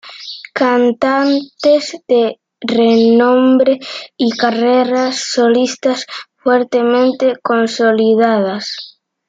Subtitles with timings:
[0.55, 3.77] Cantantes de renombre
[4.17, 8.75] y carreras solistas fuertemente consolidadas.